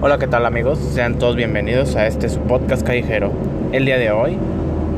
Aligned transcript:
Hola, 0.00 0.16
¿qué 0.18 0.28
tal 0.28 0.46
amigos? 0.46 0.78
Sean 0.78 1.18
todos 1.18 1.34
bienvenidos 1.34 1.96
a 1.96 2.06
este 2.06 2.28
podcast 2.28 2.86
callejero. 2.86 3.32
El 3.72 3.84
día 3.84 3.98
de 3.98 4.12
hoy, 4.12 4.38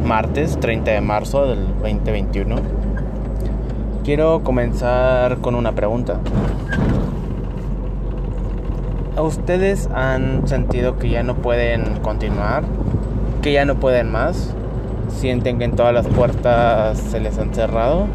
martes 0.05 0.61
30 0.61 0.91
de 0.91 1.01
marzo 1.01 1.47
del 1.47 1.69
2021, 1.81 2.57
quiero 4.05 4.43
comenzar 4.45 5.39
con 5.39 5.55
una 5.55 5.73
pregunta. 5.73 6.21
¿A 9.17 9.23
ustedes 9.23 9.89
han 9.95 10.47
sentido 10.47 10.99
que 10.99 11.09
ya 11.09 11.23
no 11.23 11.37
pueden 11.37 12.01
continuar? 12.01 12.65
¿Que 13.41 13.55
ya 13.55 13.65
no 13.65 13.77
pueden 13.77 14.13
más? 14.13 14.55
¿Sienten 15.09 15.57
que 15.57 15.65
en 15.65 15.77
todas 15.77 15.95
las 15.95 16.09
puertas 16.09 16.99
se 16.99 17.21
les 17.21 17.39
han 17.39 17.55
cerrado? 17.55 18.07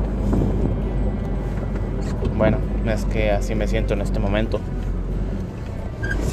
Bueno, 2.37 2.57
es 2.85 3.05
que 3.05 3.31
así 3.31 3.55
me 3.55 3.67
siento 3.67 3.95
en 3.95 4.01
este 4.01 4.19
momento. 4.19 4.59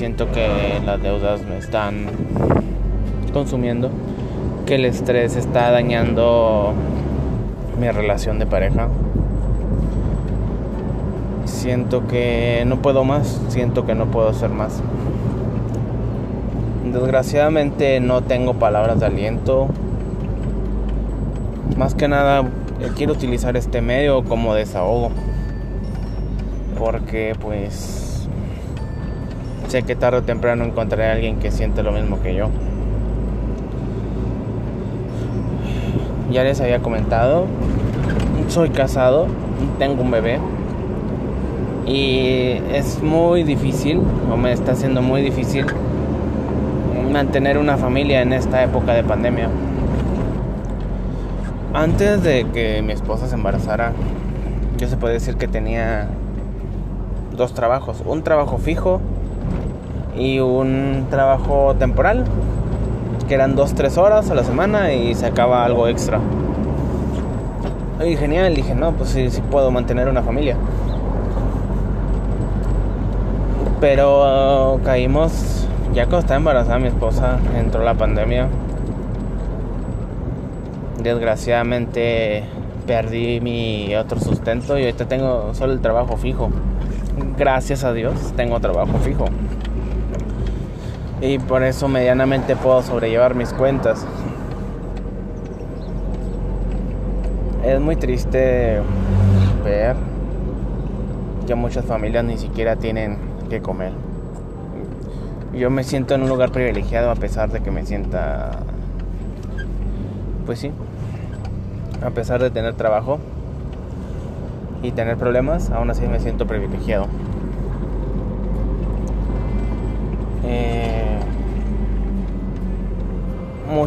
Siento 0.02 0.32
que 0.32 0.80
las 0.84 1.00
deudas 1.00 1.44
me 1.44 1.58
están 1.58 2.06
consumiendo, 3.32 3.88
que 4.66 4.74
el 4.74 4.84
estrés 4.84 5.36
está 5.36 5.70
dañando 5.70 6.72
mi 7.80 7.88
relación 7.88 8.40
de 8.40 8.46
pareja. 8.46 8.88
Siento 11.44 12.08
que 12.08 12.64
no 12.66 12.82
puedo 12.82 13.04
más, 13.04 13.40
siento 13.46 13.86
que 13.86 13.94
no 13.94 14.06
puedo 14.06 14.28
hacer 14.28 14.50
más. 14.50 14.82
Desgraciadamente 16.92 18.00
no 18.00 18.22
tengo 18.22 18.54
palabras 18.54 18.98
de 18.98 19.06
aliento. 19.06 19.68
Más 21.76 21.94
que 21.94 22.08
nada 22.08 22.42
quiero 22.96 23.12
utilizar 23.12 23.56
este 23.56 23.80
medio 23.80 24.24
como 24.24 24.52
desahogo 24.52 25.12
porque 26.76 27.36
pues 27.40 28.11
sé 29.72 29.84
que 29.84 29.96
tarde 29.96 30.18
o 30.18 30.22
temprano 30.22 30.64
encontraré 30.64 31.08
a 31.08 31.12
alguien 31.12 31.38
que 31.38 31.50
siente 31.50 31.82
lo 31.82 31.92
mismo 31.92 32.20
que 32.20 32.34
yo. 32.34 32.50
Ya 36.30 36.44
les 36.44 36.60
había 36.60 36.80
comentado, 36.80 37.46
soy 38.48 38.68
casado, 38.68 39.28
tengo 39.78 40.02
un 40.02 40.10
bebé 40.10 40.40
y 41.86 42.60
es 42.70 43.02
muy 43.02 43.44
difícil, 43.44 44.02
o 44.30 44.36
me 44.36 44.52
está 44.52 44.72
haciendo 44.72 45.00
muy 45.00 45.22
difícil 45.22 45.64
mantener 47.10 47.56
una 47.56 47.78
familia 47.78 48.20
en 48.20 48.34
esta 48.34 48.62
época 48.62 48.92
de 48.92 49.04
pandemia. 49.04 49.48
Antes 51.72 52.22
de 52.22 52.44
que 52.52 52.82
mi 52.82 52.92
esposa 52.92 53.26
se 53.26 53.36
embarazara, 53.36 53.92
yo 54.76 54.86
se 54.86 54.98
puede 54.98 55.14
decir 55.14 55.36
que 55.36 55.48
tenía 55.48 56.08
dos 57.34 57.54
trabajos, 57.54 58.02
un 58.04 58.22
trabajo 58.22 58.58
fijo 58.58 59.00
y 60.16 60.40
un 60.40 61.06
trabajo 61.10 61.74
temporal, 61.78 62.24
que 63.28 63.34
eran 63.34 63.56
dos, 63.56 63.74
tres 63.74 63.98
horas 63.98 64.30
a 64.30 64.34
la 64.34 64.44
semana 64.44 64.92
y 64.92 65.14
se 65.14 65.26
acaba 65.26 65.64
algo 65.64 65.88
extra. 65.88 66.20
Y 68.04 68.16
genial, 68.16 68.54
dije, 68.54 68.74
no, 68.74 68.92
pues 68.92 69.10
sí, 69.10 69.30
sí 69.30 69.40
puedo 69.50 69.70
mantener 69.70 70.08
una 70.08 70.22
familia. 70.22 70.56
Pero 73.80 74.80
caímos, 74.84 75.66
ya 75.94 76.04
cuando 76.04 76.20
estaba 76.20 76.38
embarazada 76.38 76.78
mi 76.78 76.88
esposa, 76.88 77.38
entró 77.56 77.82
la 77.82 77.94
pandemia. 77.94 78.48
Desgraciadamente 81.02 82.44
perdí 82.86 83.40
mi 83.40 83.94
otro 83.94 84.20
sustento 84.20 84.78
y 84.78 84.82
ahorita 84.82 85.06
tengo 85.06 85.54
solo 85.54 85.72
el 85.72 85.80
trabajo 85.80 86.16
fijo 86.16 86.50
gracias 87.36 87.84
a 87.84 87.92
Dios, 87.92 88.14
tengo 88.36 88.60
trabajo 88.60 88.98
fijo. 88.98 89.26
Y 91.22 91.38
por 91.38 91.62
eso 91.62 91.88
medianamente 91.88 92.56
puedo 92.56 92.82
sobrellevar 92.82 93.34
mis 93.34 93.54
cuentas. 93.54 94.04
Es 97.64 97.80
muy 97.80 97.96
triste 97.96 98.82
ver 99.64 99.96
que 101.46 101.54
muchas 101.54 101.86
familias 101.86 102.24
ni 102.24 102.36
siquiera 102.36 102.76
tienen 102.76 103.16
que 103.48 103.62
comer. 103.62 103.92
Yo 105.54 105.70
me 105.70 105.84
siento 105.84 106.14
en 106.14 106.22
un 106.24 106.28
lugar 106.28 106.52
privilegiado 106.52 107.10
a 107.10 107.14
pesar 107.14 107.50
de 107.50 107.60
que 107.60 107.70
me 107.70 107.86
sienta... 107.86 108.50
Pues 110.44 110.58
sí, 110.58 110.72
a 112.04 112.10
pesar 112.10 112.42
de 112.42 112.50
tener 112.50 112.74
trabajo, 112.74 113.20
y 114.82 114.90
tener 114.90 115.16
problemas, 115.16 115.70
aún 115.70 115.90
así 115.90 116.06
me 116.06 116.18
siento 116.18 116.46
privilegiado. 116.46 117.06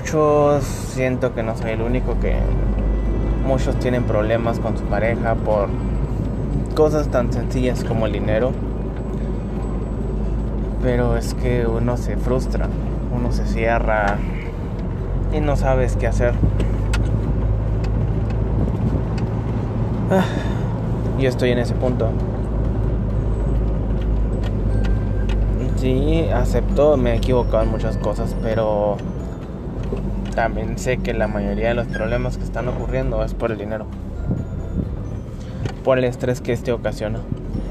Muchos 0.05 0.63
siento 0.63 1.33
que 1.33 1.41
no 1.41 1.57
soy 1.57 1.71
el 1.71 1.81
único 1.81 2.19
que 2.19 2.35
muchos 3.43 3.75
tienen 3.79 4.03
problemas 4.03 4.59
con 4.59 4.77
su 4.77 4.83
pareja 4.83 5.33
por 5.33 5.67
cosas 6.75 7.07
tan 7.07 7.33
sencillas 7.33 7.83
como 7.83 8.05
el 8.05 8.11
dinero. 8.13 8.51
Pero 10.83 11.17
es 11.17 11.33
que 11.33 11.65
uno 11.65 11.97
se 11.97 12.17
frustra, 12.17 12.67
uno 13.15 13.31
se 13.31 13.47
cierra 13.47 14.17
y 15.33 15.39
no 15.39 15.55
sabes 15.55 15.95
qué 15.95 16.05
hacer. 16.05 16.35
Ah 20.11 20.23
yo 21.17 21.29
estoy 21.29 21.49
en 21.49 21.57
ese 21.57 21.73
punto. 21.73 22.09
Sí, 25.77 26.27
acepto, 26.31 26.95
me 26.97 27.13
he 27.13 27.15
equivocado 27.15 27.63
en 27.63 27.71
muchas 27.71 27.97
cosas, 27.97 28.35
pero 28.44 28.97
también 30.35 30.78
sé 30.78 30.97
que 30.97 31.13
la 31.13 31.28
mayoría 31.28 31.69
de 31.69 31.75
los 31.75 31.88
problemas 31.88 32.38
que 32.38 32.44
están 32.44 32.68
ocurriendo 32.68 33.23
es 33.23 33.34
por 33.34 33.51
el 33.51 33.57
dinero. 33.57 33.88
Por 35.84 35.97
el 35.97 36.03
estrés 36.03 36.41
que 36.41 36.51
este 36.51 36.72
ocasiona 36.73 37.19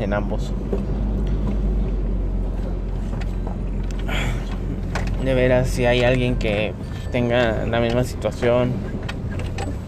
en 0.01 0.15
ambos. 0.15 0.53
De 5.23 5.35
veras, 5.35 5.69
si 5.69 5.87
hay 5.87 6.03
alguien 6.03 6.37
que 6.37 6.73
tenga 7.13 7.65
la 7.67 7.81
misma 7.81 8.05
situación, 8.05 8.73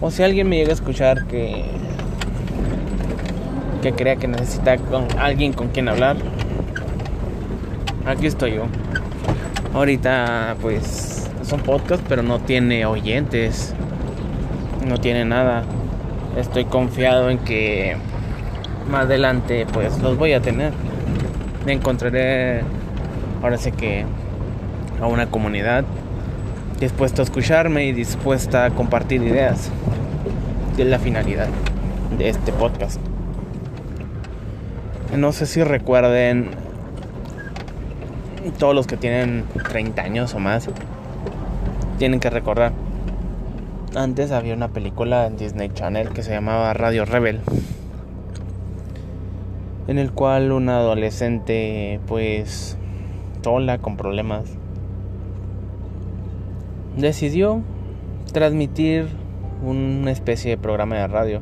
o 0.01 0.11
si 0.11 0.23
alguien 0.23 0.49
me 0.49 0.57
llega 0.57 0.71
a 0.71 0.75
escuchar 0.75 1.27
que 1.27 1.65
que 3.83 3.93
crea 3.93 4.17
que 4.17 4.27
necesita 4.27 4.79
con 4.79 5.07
alguien 5.19 5.53
con 5.53 5.69
quien 5.69 5.89
hablar, 5.89 6.17
aquí 8.05 8.27
estoy 8.27 8.55
yo. 8.55 8.65
Ahorita 9.75 10.57
pues 10.61 11.26
es 11.47 11.53
un 11.53 11.61
podcast, 11.61 12.03
pero 12.09 12.25
no 12.25 12.41
tiene 12.41 12.87
oyentes, 12.87 13.73
no 14.85 14.99
tiene 14.99 15.25
nada. 15.25 15.63
Estoy 16.37 16.65
confiado 16.65 17.31
en 17.31 17.39
que 17.39 17.97
más 18.91 19.05
adelante 19.05 19.65
pues 19.73 19.97
los 20.01 20.19
voy 20.19 20.33
a 20.33 20.41
tener. 20.41 20.73
Me 21.65 21.73
encontraré 21.73 22.63
ahora 23.43 23.59
sé 23.59 23.71
que 23.71 24.05
a 25.01 25.07
una 25.07 25.31
comunidad 25.31 25.85
dispuesta 26.81 27.23
a 27.23 27.25
escucharme 27.25 27.85
y 27.87 27.93
dispuesta 27.93 28.65
a 28.65 28.71
compartir 28.71 29.23
ideas. 29.23 29.71
Es 30.77 30.87
la 30.87 30.99
finalidad 30.99 31.49
de 32.19 32.29
este 32.29 32.51
podcast. 32.53 33.01
No 35.17 35.31
sé 35.31 35.47
si 35.47 35.63
recuerden 35.63 36.51
todos 38.59 38.75
los 38.75 38.89
que 38.89 38.97
tienen 38.97 39.45
30 39.69 40.03
años 40.03 40.35
o 40.35 40.41
más 40.41 40.69
tienen 41.99 42.21
que 42.21 42.31
recordar. 42.31 42.73
Antes 43.95 44.31
había 44.33 44.55
una 44.55 44.69
película 44.69 45.27
en 45.27 45.37
Disney 45.37 45.71
Channel 45.73 46.11
que 46.11 46.23
se 46.23 46.33
llamaba 46.33 46.73
Radio 46.75 47.05
Rebel. 47.05 47.41
En 49.89 49.99
el 49.99 50.13
cual 50.13 50.53
una 50.53 50.79
adolescente 50.79 52.01
pues 52.07 52.77
sola 53.43 53.79
con 53.79 53.97
problemas 53.97 54.43
decidió 56.97 57.63
transmitir 58.33 59.07
una 59.63 60.11
especie 60.11 60.51
de 60.51 60.59
programa 60.59 60.97
de 60.97 61.07
radio 61.07 61.41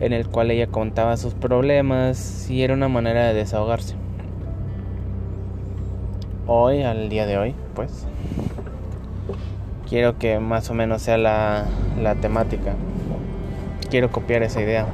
en 0.00 0.12
el 0.12 0.28
cual 0.28 0.50
ella 0.50 0.66
contaba 0.66 1.16
sus 1.16 1.32
problemas 1.32 2.50
y 2.50 2.62
era 2.62 2.74
una 2.74 2.88
manera 2.88 3.26
de 3.28 3.34
desahogarse. 3.34 3.94
Hoy, 6.46 6.82
al 6.82 7.08
día 7.08 7.24
de 7.26 7.38
hoy, 7.38 7.54
pues, 7.74 8.06
quiero 9.88 10.18
que 10.18 10.38
más 10.38 10.70
o 10.70 10.74
menos 10.74 11.02
sea 11.02 11.18
la, 11.18 11.64
la 12.00 12.14
temática. 12.16 12.74
Quiero 13.90 14.10
copiar 14.10 14.42
esa 14.42 14.60
idea. 14.60 14.86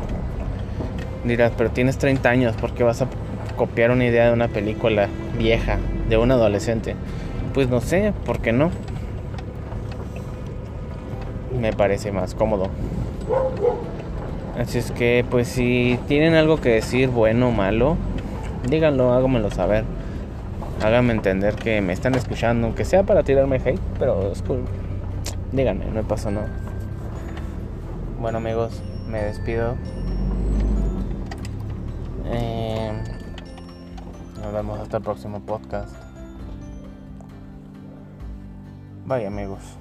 Dirás, 1.24 1.52
pero 1.56 1.70
tienes 1.70 1.98
30 1.98 2.28
años, 2.28 2.56
¿por 2.56 2.72
qué 2.72 2.82
vas 2.82 3.02
a 3.02 3.06
copiar 3.56 3.90
una 3.90 4.06
idea 4.06 4.26
de 4.26 4.32
una 4.32 4.48
película 4.48 5.08
vieja, 5.38 5.78
de 6.08 6.16
un 6.16 6.30
adolescente? 6.30 6.96
Pues 7.54 7.68
no 7.68 7.80
sé, 7.80 8.12
¿por 8.24 8.40
qué 8.40 8.52
no? 8.52 8.70
Me 11.58 11.72
parece 11.72 12.12
más 12.12 12.34
cómodo. 12.34 12.68
Así 14.58 14.78
es 14.78 14.90
que, 14.92 15.24
pues 15.30 15.48
si 15.48 15.98
tienen 16.08 16.34
algo 16.34 16.60
que 16.60 16.70
decir, 16.70 17.08
bueno 17.08 17.48
o 17.48 17.50
malo, 17.50 17.96
díganlo, 18.68 19.12
háganmelo 19.12 19.50
saber. 19.50 19.84
Háganme 20.82 21.12
entender 21.12 21.56
que 21.56 21.80
me 21.82 21.92
están 21.92 22.14
escuchando, 22.14 22.66
aunque 22.66 22.86
sea 22.86 23.02
para 23.02 23.22
tirarme 23.22 23.56
hate, 23.56 23.80
pero 23.98 24.32
es 24.32 24.40
cool. 24.42 24.64
Díganme, 25.52 25.84
no 25.86 26.02
pasa 26.04 26.30
nada. 26.30 26.48
Bueno 28.18 28.38
amigos, 28.38 28.82
me 29.06 29.22
despido. 29.22 29.76
Eh, 32.26 32.92
nos 34.42 34.52
vemos 34.52 34.80
hasta 34.80 34.98
el 34.98 35.02
próximo 35.02 35.40
podcast. 35.40 35.94
Bye 39.04 39.26
amigos. 39.26 39.79